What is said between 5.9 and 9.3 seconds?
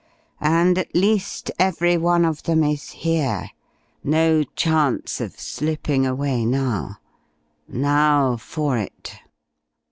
away now. Now for it."